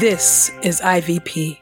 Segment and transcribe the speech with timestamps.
[0.00, 1.61] This is IVP.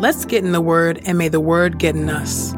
[0.00, 2.54] Let's get in the Word, and may the Word get in us.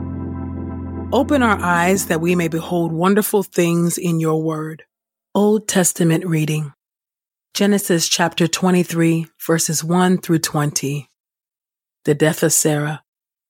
[1.11, 4.85] Open our eyes that we may behold wonderful things in your Word.
[5.35, 6.75] Old Testament reading
[7.55, 11.09] Genesis chapter 23, verses 1 through 20.
[12.05, 13.03] The death of Sarah.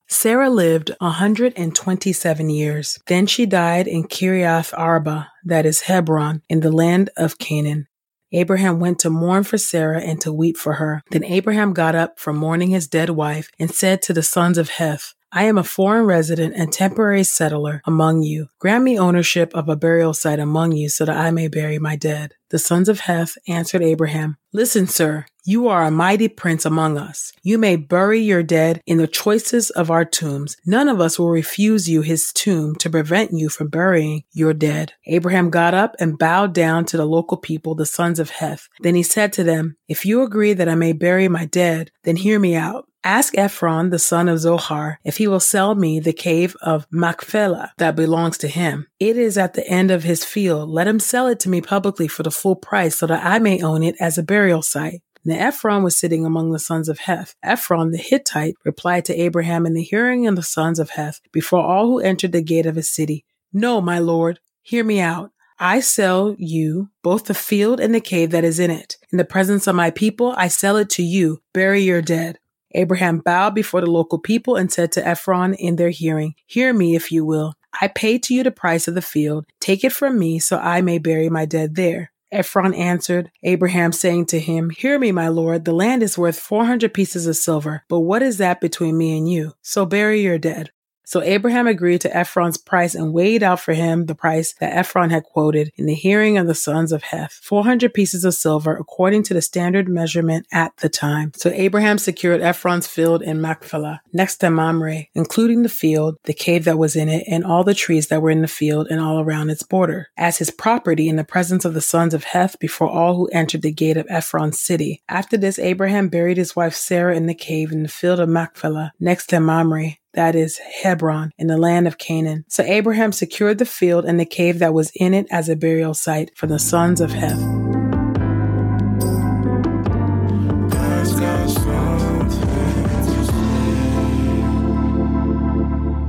[0.09, 3.01] Sarah lived a 127 years.
[3.09, 7.89] Then she died in Kiriath Arba, that is Hebron, in the land of Canaan.
[8.33, 11.03] Abraham went to mourn for Sarah and to weep for her.
[11.11, 14.71] Then Abraham got up from mourning his dead wife and said to the sons of
[14.71, 18.49] Heth, I am a foreign resident and temporary settler among you.
[18.59, 21.97] Grant me ownership of a burial site among you so that I may bury my
[21.97, 22.35] dead.
[22.51, 27.33] The sons of Heth answered Abraham, Listen, sir, you are a mighty prince among us.
[27.43, 30.59] You may bury your dead in the choicest of our tombs.
[30.67, 34.93] None of us will refuse you his tomb to prevent you from burying your dead.
[35.07, 38.69] Abraham got up and bowed down to the local people, the sons of Heth.
[38.83, 42.17] Then he said to them, If you agree that I may bury my dead, then
[42.17, 42.87] hear me out.
[43.05, 47.73] Ask Ephron, the son of Zohar, if he will sell me the cave of Machpelah
[47.79, 48.87] that belongs to him.
[49.01, 50.71] It is at the end of his field.
[50.71, 53.61] Let him sell it to me publicly for the full price so that I may
[53.61, 55.03] own it as a burial site.
[55.25, 57.35] Now Ephron was sitting among the sons of Heth.
[57.43, 61.61] Ephron the Hittite replied to Abraham in the hearing of the sons of Heth before
[61.61, 65.33] all who entered the gate of his city, No, my lord, hear me out.
[65.59, 68.97] I sell you both the field and the cave that is in it.
[69.13, 71.41] In the presence of my people, I sell it to you.
[71.53, 72.39] Bury your dead.
[72.75, 76.95] Abraham bowed before the local people and said to Ephron in their hearing, Hear me,
[76.95, 77.55] if you will.
[77.81, 79.47] I pay to you the price of the field.
[79.61, 82.13] Take it from me so I may bury my dead there.
[82.31, 86.95] Ephron answered Abraham, saying to him, Hear me, my lord, the land is worth 400
[86.95, 89.53] pieces of silver, but what is that between me and you?
[89.61, 90.71] So bury your dead.
[91.05, 95.11] So Abraham agreed to Ephron's price and weighed out for him the price that Ephron
[95.11, 99.23] had quoted in the hearing of the sons of Heth, 400 pieces of silver according
[99.25, 101.33] to the standard measurement at the time.
[101.35, 106.65] So Abraham secured Ephron's field in Machpelah, next to Mamre, including the field, the cave
[106.65, 109.21] that was in it, and all the trees that were in the field and all
[109.21, 112.89] around its border, as his property in the presence of the sons of Heth before
[112.89, 115.03] all who entered the gate of Ephron's city.
[115.09, 118.93] After this, Abraham buried his wife Sarah in the cave in the field of Machpelah,
[119.01, 122.45] next to Mamre, that is Hebron, in the land of Canaan.
[122.49, 125.95] So Abraham secured the field and the cave that was in it as a burial
[125.95, 127.41] site for the sons of Heth.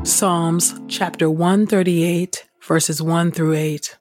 [0.06, 3.98] Psalms chapter 138, verses 1 through 8.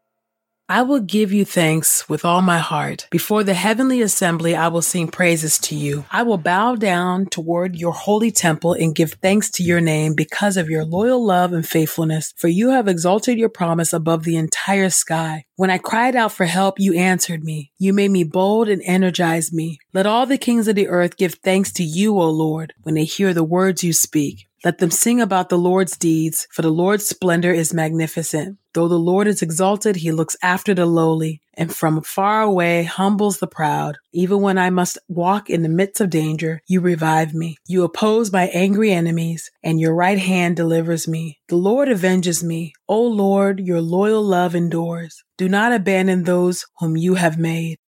[0.68, 3.08] I will give you thanks with all my heart.
[3.10, 6.04] Before the heavenly assembly, I will sing praises to you.
[6.10, 10.56] I will bow down toward your holy temple and give thanks to your name because
[10.56, 14.88] of your loyal love and faithfulness, for you have exalted your promise above the entire
[14.88, 15.44] sky.
[15.56, 17.72] When I cried out for help, you answered me.
[17.78, 19.78] You made me bold and energized me.
[19.92, 23.04] Let all the kings of the earth give thanks to you, O Lord, when they
[23.04, 24.46] hear the words you speak.
[24.64, 28.58] Let them sing about the Lord's deeds, for the Lord's splendor is magnificent.
[28.74, 33.38] Though the Lord is exalted, he looks after the lowly, and from far away humbles
[33.38, 33.98] the proud.
[34.12, 37.56] Even when I must walk in the midst of danger, you revive me.
[37.66, 41.40] You oppose my angry enemies, and your right hand delivers me.
[41.48, 42.72] The Lord avenges me.
[42.88, 45.24] O Lord, your loyal love endures.
[45.36, 47.78] Do not abandon those whom you have made.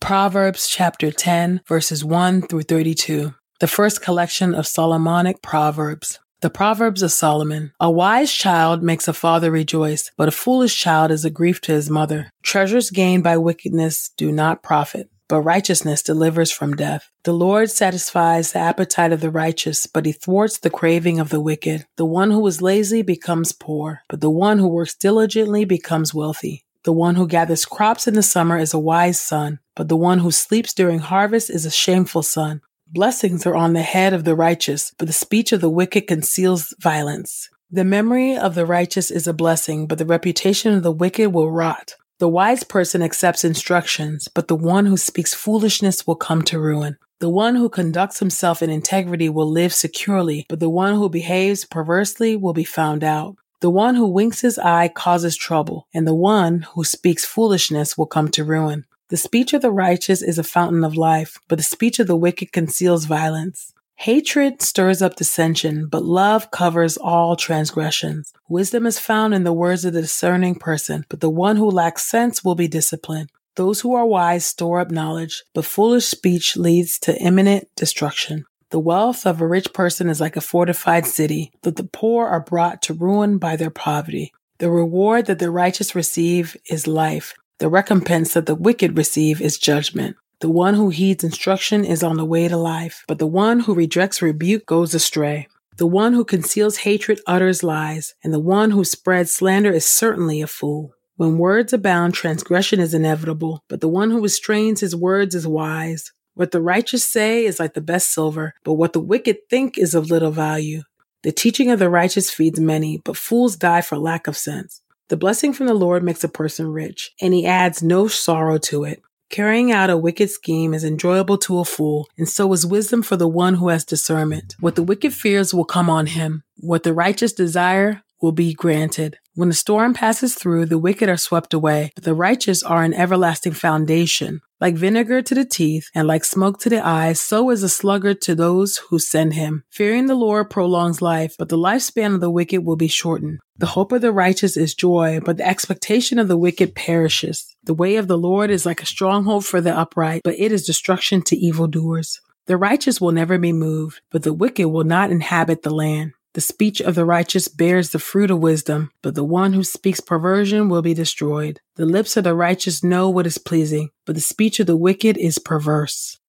[0.00, 6.18] Proverbs chapter 10, verses 1 through 32 the first collection of Solomonic Proverbs.
[6.40, 7.72] The Proverbs of Solomon.
[7.78, 11.72] A wise child makes a father rejoice, but a foolish child is a grief to
[11.72, 12.30] his mother.
[12.42, 15.10] Treasures gained by wickedness do not profit.
[15.28, 17.08] but righteousness delivers from death.
[17.22, 21.40] The Lord satisfies the appetite of the righteous, but he thwarts the craving of the
[21.40, 21.86] wicked.
[21.96, 26.64] The one who is lazy becomes poor, but the one who works diligently becomes wealthy.
[26.82, 30.18] The one who gathers crops in the summer is a wise son, but the one
[30.18, 32.62] who sleeps during harvest is a shameful son.
[32.92, 36.74] Blessings are on the head of the righteous, but the speech of the wicked conceals
[36.80, 37.48] violence.
[37.70, 41.52] The memory of the righteous is a blessing, but the reputation of the wicked will
[41.52, 41.94] rot.
[42.18, 46.96] The wise person accepts instructions, but the one who speaks foolishness will come to ruin.
[47.20, 51.64] The one who conducts himself in integrity will live securely, but the one who behaves
[51.64, 53.36] perversely will be found out.
[53.60, 58.06] The one who winks his eye causes trouble, and the one who speaks foolishness will
[58.06, 58.84] come to ruin.
[59.10, 62.14] The speech of the righteous is a fountain of life, but the speech of the
[62.14, 63.72] wicked conceals violence.
[63.96, 68.32] Hatred stirs up dissension, but love covers all transgressions.
[68.48, 72.08] Wisdom is found in the words of the discerning person, but the one who lacks
[72.08, 73.30] sense will be disciplined.
[73.56, 78.44] Those who are wise store up knowledge, but foolish speech leads to imminent destruction.
[78.70, 82.44] The wealth of a rich person is like a fortified city, but the poor are
[82.44, 84.32] brought to ruin by their poverty.
[84.58, 87.34] The reward that the righteous receive is life.
[87.60, 90.16] The recompense that the wicked receive is judgment.
[90.40, 93.74] The one who heeds instruction is on the way to life, but the one who
[93.74, 95.46] rejects rebuke goes astray.
[95.76, 100.40] The one who conceals hatred utters lies, and the one who spreads slander is certainly
[100.40, 100.94] a fool.
[101.16, 106.12] When words abound, transgression is inevitable, but the one who restrains his words is wise.
[106.32, 109.94] What the righteous say is like the best silver, but what the wicked think is
[109.94, 110.80] of little value.
[111.24, 114.80] The teaching of the righteous feeds many, but fools die for lack of sense.
[115.10, 118.84] The blessing from the Lord makes a person rich, and he adds no sorrow to
[118.84, 119.02] it.
[119.28, 123.16] Carrying out a wicked scheme is enjoyable to a fool, and so is wisdom for
[123.16, 124.54] the one who has discernment.
[124.60, 126.44] What the wicked fears will come on him.
[126.58, 129.18] What the righteous desire will be granted.
[129.34, 132.92] When the storm passes through, the wicked are swept away, but the righteous are an
[132.92, 134.40] everlasting foundation.
[134.60, 138.20] Like vinegar to the teeth and like smoke to the eyes, so is a sluggard
[138.22, 139.64] to those who send him.
[139.70, 143.38] Fearing the Lord prolongs life, but the lifespan of the wicked will be shortened.
[143.56, 147.56] The hope of the righteous is joy, but the expectation of the wicked perishes.
[147.64, 150.66] The way of the Lord is like a stronghold for the upright, but it is
[150.66, 152.20] destruction to evildoers.
[152.46, 156.12] The righteous will never be moved, but the wicked will not inhabit the land.
[156.32, 159.98] The speech of the righteous bears the fruit of wisdom, but the one who speaks
[159.98, 161.60] perversion will be destroyed.
[161.74, 165.16] The lips of the righteous know what is pleasing, but the speech of the wicked
[165.16, 166.20] is perverse.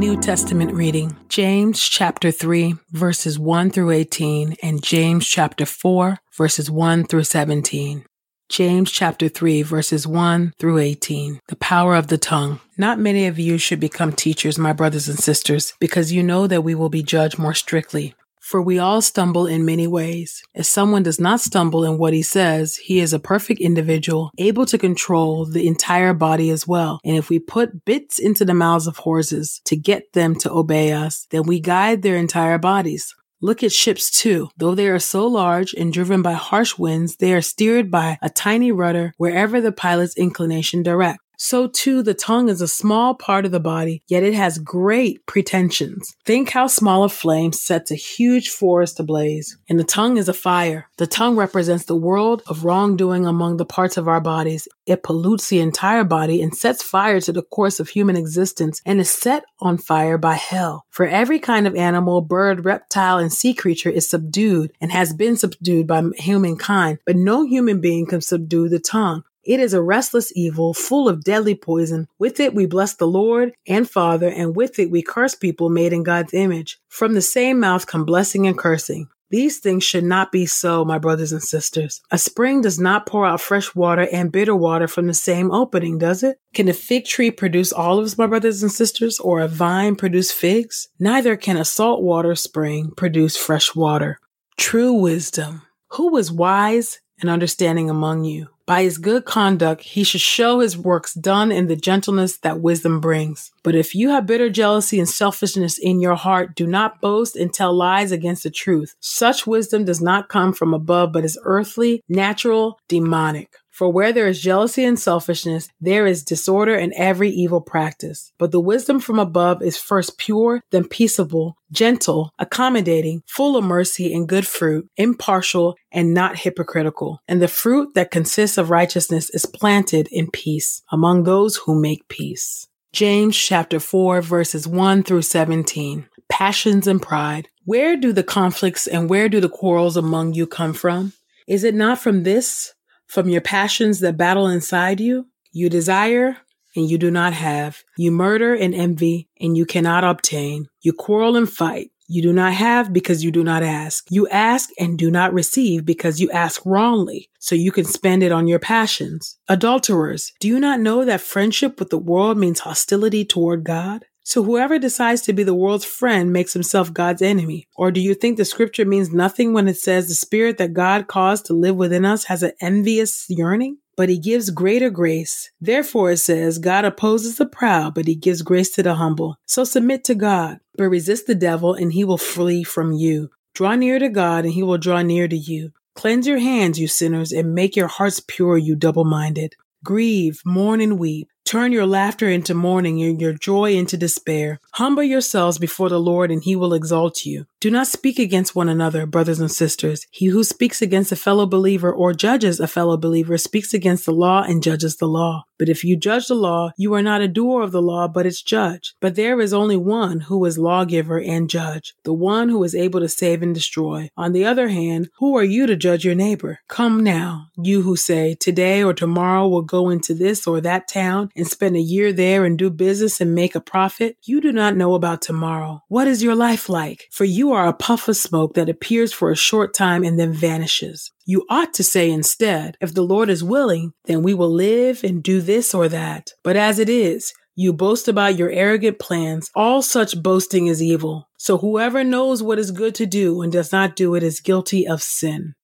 [0.00, 6.68] New Testament reading James chapter 3, verses 1 through 18, and James chapter 4, verses
[6.68, 8.04] 1 through 17.
[8.50, 11.38] James chapter 3 verses 1 through 18.
[11.46, 12.58] The power of the tongue.
[12.76, 16.64] Not many of you should become teachers, my brothers and sisters, because you know that
[16.64, 18.12] we will be judged more strictly.
[18.40, 20.42] For we all stumble in many ways.
[20.52, 24.66] If someone does not stumble in what he says, he is a perfect individual, able
[24.66, 26.98] to control the entire body as well.
[27.04, 30.90] And if we put bits into the mouths of horses to get them to obey
[30.90, 33.14] us, then we guide their entire bodies.
[33.42, 34.50] Look at ships too.
[34.58, 38.28] Though they are so large and driven by harsh winds, they are steered by a
[38.28, 41.24] tiny rudder wherever the pilot's inclination directs.
[41.42, 45.24] So too, the tongue is a small part of the body, yet it has great
[45.24, 46.14] pretensions.
[46.26, 49.56] Think how small a flame sets a huge forest ablaze.
[49.66, 50.90] And the tongue is a fire.
[50.98, 54.68] The tongue represents the world of wrongdoing among the parts of our bodies.
[54.84, 59.00] It pollutes the entire body and sets fire to the course of human existence and
[59.00, 60.84] is set on fire by hell.
[60.90, 65.38] For every kind of animal, bird, reptile, and sea creature is subdued and has been
[65.38, 69.22] subdued by humankind, but no human being can subdue the tongue.
[69.44, 72.08] It is a restless evil, full of deadly poison.
[72.18, 75.92] With it we bless the Lord and Father, and with it we curse people made
[75.92, 76.78] in God's image.
[76.88, 79.08] From the same mouth come blessing and cursing.
[79.30, 82.02] These things should not be so, my brothers and sisters.
[82.10, 85.98] A spring does not pour out fresh water and bitter water from the same opening,
[85.98, 86.38] does it?
[86.52, 90.88] Can a fig tree produce olives, my brothers and sisters, or a vine produce figs?
[90.98, 94.18] Neither can a salt water spring produce fresh water.
[94.56, 95.62] True wisdom.
[95.92, 98.48] Who is wise and understanding among you?
[98.66, 103.00] By his good conduct, he should show his works done in the gentleness that wisdom
[103.00, 103.50] brings.
[103.64, 107.52] But if you have bitter jealousy and selfishness in your heart, do not boast and
[107.52, 108.94] tell lies against the truth.
[109.00, 113.56] Such wisdom does not come from above, but is earthly, natural, demonic.
[113.80, 118.30] For where there is jealousy and selfishness, there is disorder and every evil practice.
[118.36, 124.12] But the wisdom from above is first pure, then peaceable, gentle, accommodating, full of mercy
[124.12, 127.22] and good fruit, impartial and not hypocritical.
[127.26, 132.06] And the fruit that consists of righteousness is planted in peace among those who make
[132.08, 132.68] peace.
[132.92, 136.06] James chapter 4 verses 1 through 17.
[136.28, 137.48] Passions and pride.
[137.64, 141.14] Where do the conflicts and where do the quarrels among you come from?
[141.48, 142.74] Is it not from this,
[143.10, 145.26] from your passions that battle inside you?
[145.52, 146.36] You desire
[146.76, 147.82] and you do not have.
[147.98, 150.66] You murder and envy and you cannot obtain.
[150.80, 151.90] You quarrel and fight.
[152.06, 154.06] You do not have because you do not ask.
[154.10, 158.32] You ask and do not receive because you ask wrongly, so you can spend it
[158.32, 159.38] on your passions.
[159.48, 164.06] Adulterers, do you not know that friendship with the world means hostility toward God?
[164.22, 167.66] So whoever decides to be the world's friend makes himself God's enemy.
[167.74, 171.08] Or do you think the scripture means nothing when it says the spirit that God
[171.08, 173.78] caused to live within us has an envious yearning?
[174.00, 175.50] but he gives greater grace.
[175.60, 179.36] Therefore, it says, God opposes the proud, but he gives grace to the humble.
[179.44, 183.28] So submit to God, but resist the devil, and he will flee from you.
[183.54, 185.72] Draw near to God, and he will draw near to you.
[185.94, 189.54] Cleanse your hands, you sinners, and make your hearts pure, you double minded.
[189.84, 191.28] Grieve, mourn, and weep.
[191.44, 194.60] Turn your laughter into mourning and your joy into despair.
[194.74, 197.46] Humble yourselves before the Lord and he will exalt you.
[197.60, 200.06] Do not speak against one another, brothers and sisters.
[200.10, 204.12] He who speaks against a fellow believer or judges a fellow believer speaks against the
[204.12, 205.44] law and judges the law.
[205.58, 208.24] But if you judge the law, you are not a doer of the law, but
[208.24, 208.94] its judge.
[208.98, 213.00] But there is only one who is lawgiver and judge, the one who is able
[213.00, 214.08] to save and destroy.
[214.16, 216.60] On the other hand, who are you to judge your neighbor?
[216.68, 221.28] Come now, you who say, today or tomorrow we'll go into this or that town
[221.40, 224.16] and spend a year there and do business and make a profit.
[224.24, 225.82] You do not know about tomorrow.
[225.88, 227.08] What is your life like?
[227.10, 230.32] For you are a puff of smoke that appears for a short time and then
[230.32, 231.10] vanishes.
[231.24, 235.22] You ought to say instead, if the Lord is willing, then we will live and
[235.22, 236.30] do this or that.
[236.44, 239.50] But as it is, you boast about your arrogant plans.
[239.54, 241.28] All such boasting is evil.
[241.36, 244.86] So whoever knows what is good to do and does not do it is guilty
[244.86, 245.54] of sin.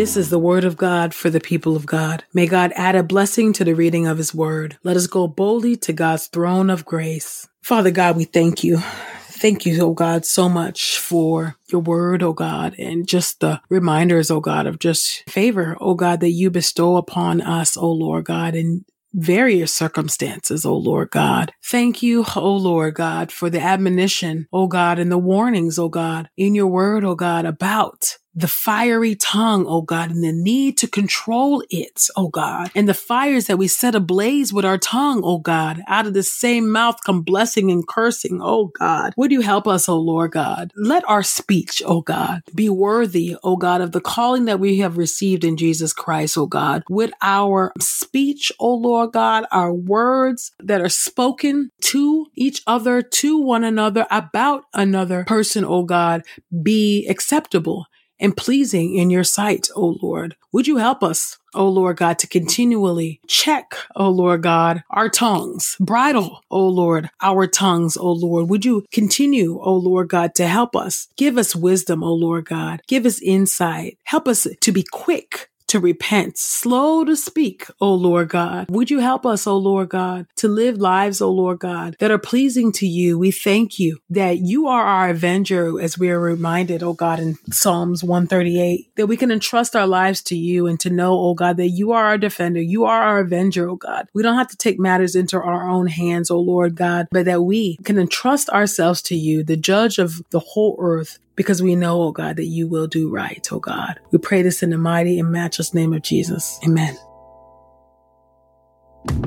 [0.00, 2.24] This is the word of God for the people of God.
[2.32, 4.78] May God add a blessing to the reading of his word.
[4.82, 7.46] Let us go boldly to God's throne of grace.
[7.60, 8.78] Father God, we thank you.
[8.78, 14.30] Thank you, oh God, so much for your word, oh God, and just the reminders,
[14.30, 18.54] oh God, of just favor, oh God, that you bestow upon us, oh Lord God,
[18.54, 21.52] in various circumstances, O Lord God.
[21.64, 26.28] Thank you, O Lord God, for the admonition, O God, and the warnings, O God,
[26.36, 30.86] in your word, O God, about the fiery tongue, oh God, and the need to
[30.86, 35.38] control it, oh God, and the fires that we set ablaze with our tongue, oh
[35.38, 35.82] God.
[35.88, 39.14] Out of the same mouth come blessing and cursing, oh God.
[39.16, 40.72] Would you help us, oh Lord God?
[40.76, 44.96] Let our speech, oh God, be worthy, oh God, of the calling that we have
[44.96, 46.84] received in Jesus Christ, oh God.
[46.88, 47.72] Would our
[48.10, 54.04] speech, O Lord God, our words that are spoken to each other, to one another,
[54.10, 56.22] about another person, O God,
[56.60, 57.86] be acceptable
[58.18, 60.34] and pleasing in your sight, O Lord.
[60.52, 65.76] Would you help us, O Lord God, to continually check, O Lord God, our tongues,
[65.78, 68.50] bridle, O Lord, our tongues, O Lord.
[68.50, 71.06] Would you continue, O Lord God, to help us?
[71.16, 72.82] Give us wisdom, O Lord God.
[72.88, 73.98] Give us insight.
[74.02, 78.66] Help us to be quick to repent, slow to speak, O Lord God.
[78.70, 82.18] Would you help us, O Lord God, to live lives, O Lord God, that are
[82.18, 83.16] pleasing to you?
[83.16, 87.38] We thank you that you are our avenger, as we are reminded, O God, in
[87.52, 91.56] Psalms 138, that we can entrust our lives to you and to know, O God,
[91.58, 92.60] that you are our defender.
[92.60, 94.08] You are our avenger, O God.
[94.12, 97.42] We don't have to take matters into our own hands, O Lord God, but that
[97.42, 102.02] we can entrust ourselves to you, the judge of the whole earth, because we know,
[102.02, 104.00] oh God, that you will do right, oh God.
[104.10, 106.58] We pray this in the mighty and matchless name of Jesus.
[106.64, 106.96] Amen.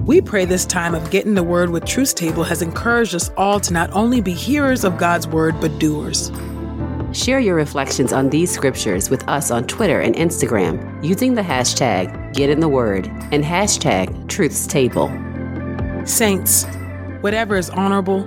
[0.05, 3.59] We pray this time of getting the word with Truth Table has encouraged us all
[3.61, 6.31] to not only be hearers of God's word, but doers.
[7.13, 12.33] Share your reflections on these scriptures with us on Twitter and Instagram using the hashtag
[12.33, 15.09] Get in the Word and hashtag Truth's Table.
[16.05, 16.65] Saints,
[17.21, 18.23] whatever is honorable,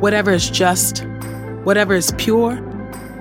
[0.00, 1.06] whatever is just,
[1.64, 2.56] whatever is pure,